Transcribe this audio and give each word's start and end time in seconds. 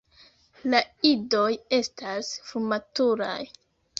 La 0.73 0.79
idoj 1.09 1.51
estas 1.79 2.31
frumaturaj. 2.47 3.39